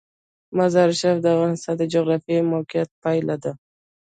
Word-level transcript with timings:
مزارشریف 0.57 1.17
د 1.21 1.25
افغانستان 1.35 1.75
د 1.77 1.83
جغرافیایي 1.93 2.49
موقیعت 2.53 2.89
پایله 3.03 3.35
ده. 3.43 3.51